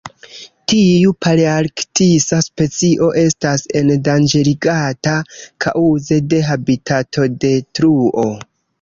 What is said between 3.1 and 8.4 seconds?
estas endanĝerigata kaŭze de habitatodetruo.